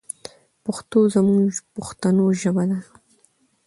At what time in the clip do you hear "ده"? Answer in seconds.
2.69-2.79